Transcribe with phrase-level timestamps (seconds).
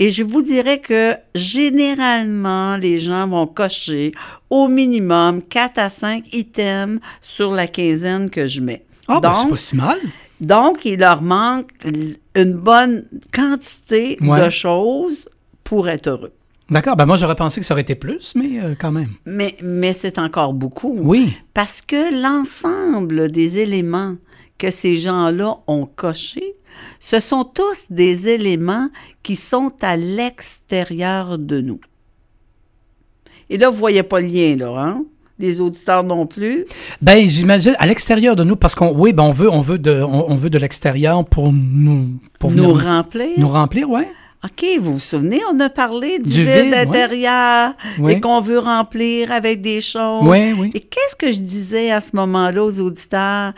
[0.00, 4.10] Et je vous dirais que généralement, les gens vont cocher
[4.50, 8.84] au minimum 4 à 5 items sur la quinzaine que je mets.
[9.06, 9.98] Ah, ben, c'est donc, pas si mal.
[10.40, 11.70] donc, il leur manque
[12.34, 14.44] une bonne quantité Ouais.
[14.44, 15.28] de choses
[15.62, 16.32] pour être heureux.
[16.68, 19.10] D'accord, ben moi j'aurais pensé que ça aurait été plus, mais euh, quand même.
[19.24, 20.98] Mais, mais c'est encore beaucoup.
[21.00, 21.36] Oui.
[21.54, 24.16] Parce que l'ensemble des éléments
[24.58, 26.54] que ces gens-là ont cochés,
[26.98, 28.88] ce sont tous des éléments
[29.22, 31.80] qui sont à l'extérieur de nous.
[33.48, 35.04] Et là, vous voyez pas le lien, là, hein?
[35.38, 36.64] Les auditeurs non plus.
[37.02, 40.02] Ben, j'imagine à l'extérieur de nous, parce qu'on, oui, ben on veut, on veut de,
[40.02, 43.28] on, on veut de l'extérieur pour nous, pour nous venir remplir.
[43.36, 44.08] nous remplir, ouais.
[44.46, 48.12] OK, vous vous souvenez, on a parlé du, Du vide, intérieur Oui.
[48.12, 50.20] et qu'on veut remplir avec des choses.
[50.22, 50.70] Oui, oui.
[50.74, 53.52] Et qu'est-ce que je disais à ce moment-là aux auditeurs?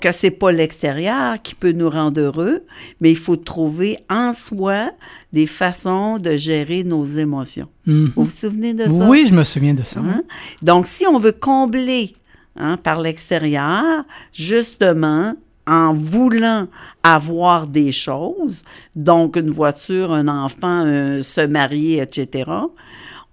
[0.00, 2.62] Que c'est pas l'extérieur qui peut nous rendre heureux,
[3.00, 4.92] mais il faut trouver en soi
[5.32, 7.66] des façons de gérer nos émotions.
[7.86, 8.12] Mhm.
[8.14, 9.08] Vous vous souvenez de ça?
[9.08, 9.98] Oui, je me souviens de ça.
[9.98, 10.22] Hein?
[10.62, 12.14] Donc, si on veut combler
[12.54, 15.34] hein, par l'extérieur, justement,
[15.66, 16.66] en voulant
[17.02, 18.62] avoir des choses,
[18.96, 20.84] donc une voiture, un enfant,
[21.22, 22.50] se marier, etc.,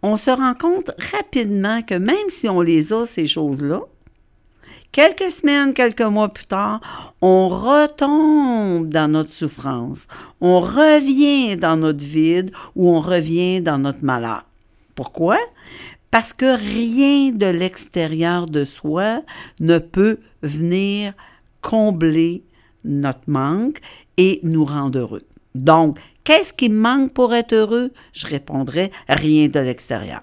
[0.04, 3.82] on se rend compte rapidement que même si on les a, ces choses-là,
[4.92, 10.08] quelques semaines, quelques mois plus tard, on retombe dans notre souffrance,
[10.40, 14.46] on revient dans notre vide ou on revient dans notre malheur.
[14.96, 15.38] Pourquoi?
[16.12, 19.22] Parce que rien de l'extérieur de soi
[19.60, 21.14] ne peut venir
[21.68, 22.44] combler
[22.86, 23.80] notre manque
[24.16, 25.26] et nous rendre heureux.
[25.54, 27.92] Donc, qu'est-ce qui me manque pour être heureux?
[28.14, 30.22] Je répondrai rien de l'extérieur.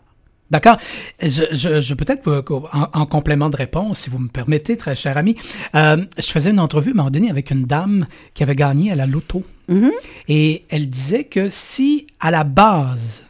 [0.50, 0.78] D'accord.
[1.20, 5.18] Je, je, je peut-être en, en complément de réponse, si vous me permettez, très cher
[5.18, 5.36] ami,
[5.74, 8.90] euh, je faisais une entrevue à un moment donné avec une dame qui avait gagné
[8.92, 9.42] à la loto.
[9.68, 9.90] Mhm.
[10.28, 13.24] Et elle disait que si, à la base,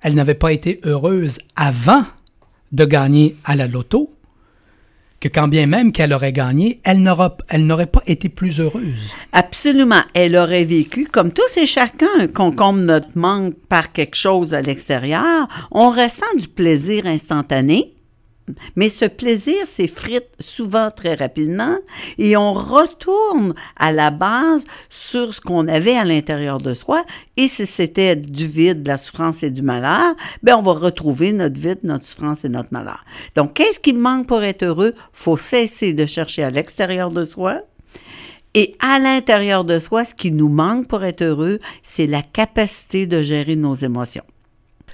[0.00, 2.04] elle n'avait pas été heureuse avant
[2.72, 4.12] de gagner à la loto,
[5.20, 9.14] que quand bien même qu'elle aurait gagné, elle n'aura- elle n'aurait pas été plus heureuse.
[9.32, 10.02] Absolument.
[10.14, 14.62] Elle aurait vécu, comme tous et chacun, qu'on comble notre manque par quelque chose à
[14.62, 17.94] l'extérieur, on ressent du plaisir instantané.
[18.76, 21.76] Mais ce plaisir s'effrite souvent très rapidement
[22.18, 27.04] et on retourne à la base sur ce qu'on avait à l'intérieur de soi.
[27.36, 31.32] Et si c'était du vide, de la souffrance et du malheur, ben on va retrouver
[31.32, 33.04] notre vide, notre souffrance et notre malheur.
[33.36, 34.94] Donc, qu'est-ce qui manque pour être heureux?
[35.12, 37.62] faut cesser de chercher à l'extérieur de soi
[38.54, 43.06] et à l'intérieur de soi, ce qui nous manque pour être heureux, c'est la capacité
[43.06, 44.24] de gérer nos émotions.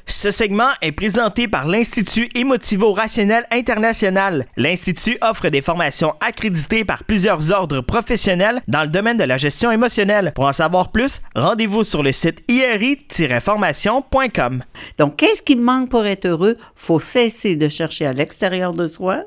[0.09, 4.47] Ce segment est présenté par l'Institut Émotivo-Rationnel International.
[4.57, 9.73] L'Institut offre des formations accréditées par plusieurs ordres professionnels dans le domaine de la gestion
[9.73, 10.31] émotionnelle.
[10.37, 14.63] Pour en savoir plus, rendez-vous sur le site iri-formation.com.
[14.97, 16.57] Donc, qu'est-ce qui manque pour être heureux?
[16.77, 19.25] faut cesser de chercher à l'extérieur de soi.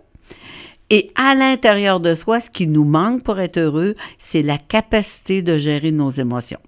[0.90, 5.42] Et à l'intérieur de soi, ce qui nous manque pour être heureux, c'est la capacité
[5.42, 6.62] de gérer nos émotions.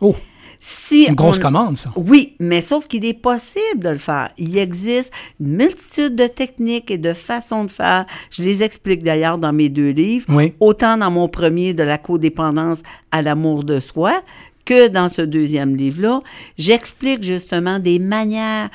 [0.00, 0.14] Oh,
[0.60, 1.92] Si une grosse on- commande, ça.
[1.96, 4.30] Oui, mais sauf qu'il est possible de le faire.
[4.38, 8.06] Il existe une multitude de techniques et de façons de faire.
[8.30, 10.52] Je les explique d'ailleurs dans mes deux livres, Oui.
[10.60, 12.82] autant dans mon premier de la codépendance
[13.12, 14.22] à l'amour de soi
[14.64, 16.20] que dans ce deuxième livre-là.
[16.58, 18.68] J'explique justement des manières,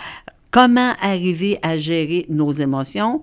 [0.51, 3.21] comment arriver à gérer nos émotions.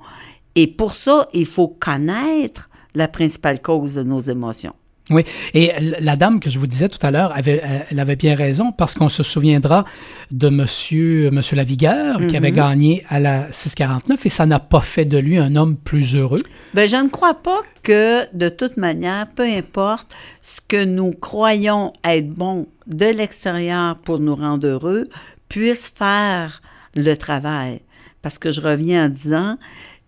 [0.54, 4.74] Et pour ça, il faut connaître la principale cause de nos émotions.
[5.10, 5.24] Oui,
[5.54, 8.36] et la dame que je vous disais tout à l'heure, avait, euh, elle avait bien
[8.36, 9.84] raison parce qu'on se souviendra
[10.30, 15.04] de Monsieur, Monsieur Lavigueur qui avait gagné à la 649 et ça n'a pas fait
[15.04, 16.40] de lui un homme plus heureux.
[16.74, 21.92] Ben, je ne crois pas que, de toute manière, peu importe ce que nous croyons
[22.04, 25.08] être bon de l'extérieur pour nous rendre heureux,
[25.48, 26.62] puisse faire
[26.94, 27.80] le travail.
[28.22, 29.58] Parce que je reviens en disant,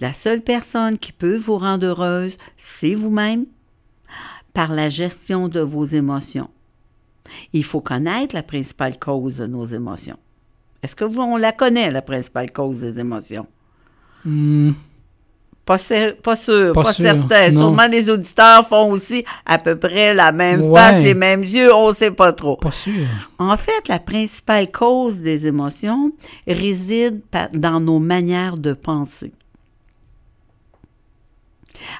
[0.01, 3.47] la seule personne qui peut vous rendre heureuse, c'est vous-même
[4.53, 6.49] par la gestion de vos émotions.
[7.53, 10.19] Il faut connaître la principale cause de nos émotions.
[10.83, 13.47] Est-ce que vous, on la connaît, la principale cause des émotions?
[14.25, 14.73] Hmm,
[15.65, 17.51] Pas, sûr, Pas pas, sûr, certain.
[17.53, 17.59] non.
[17.61, 20.81] Sûrement les auditeurs font aussi à peu près la même Ouais.
[20.81, 22.57] face, les mêmes yeux, on ne sait pas trop.
[22.57, 23.07] pas sûr.
[23.39, 26.11] En fait, la principale cause des émotions
[26.49, 27.23] réside
[27.55, 29.33] dans nos manières de penser.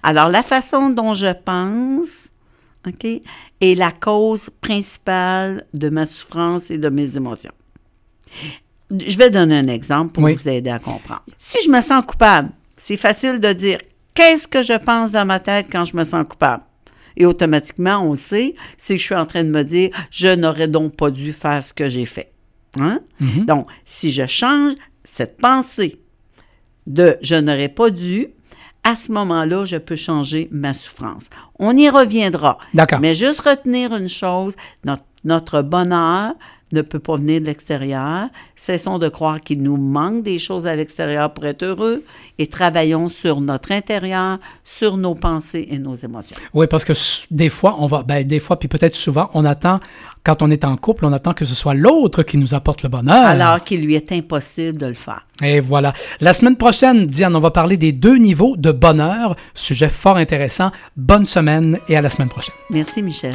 [0.03, 2.29] Alors, la façon dont je pense,
[2.87, 7.53] OK, est la cause principale de ma souffrance et de mes émotions.
[8.91, 10.35] Je vais donner un exemple pour Oui.
[10.35, 11.23] vous aider à comprendre.
[11.39, 13.79] Si je me sens coupable, c'est facile de dire
[14.15, 16.65] qu'est-ce que je pense dans ma tête quand je me sens coupable?
[17.17, 20.69] Et automatiquement, on sait, c'est que je suis en train de me dire je n'aurais
[20.69, 22.33] donc pas dû faire ce que j'ai fait.
[22.79, 23.01] Hein?
[23.21, 23.45] Mhm.
[23.47, 24.75] Donc, si je change
[25.05, 26.01] cette pensée
[26.87, 28.29] de je n'aurais pas dû,
[28.85, 31.29] à ce moment-là, je peux changer ma souffrance.
[31.59, 32.59] On y reviendra.
[32.75, 33.01] D'accord.
[33.01, 36.35] Mais juste retenir une chose, notre, notre bonheur
[36.73, 38.29] ne peut pas venir de l'extérieur.
[38.57, 42.03] Cessons de croire qu'il nous manque des choses à l'extérieur pour être heureux
[42.39, 46.37] et travaillons sur notre intérieur, sur nos pensées et nos émotions.
[46.55, 46.93] Oui, parce que
[47.31, 49.81] des fois, on va, ben, des fois, puis peut-être souvent, on attend,
[50.25, 52.89] quand on est en couple, on attend que ce soit l'autre qui nous apporte le
[52.89, 53.27] bonheur.
[53.27, 55.27] Alors qu'il lui est impossible de le faire.
[55.43, 55.93] Et voilà.
[56.21, 59.37] La semaine prochaine, Diane, on va parler des deux niveaux de bonheur.
[59.55, 60.71] Sujet fort intéressant.
[60.97, 62.55] Bonne semaine et à la semaine prochaine.
[62.71, 63.35] Merci, Michel.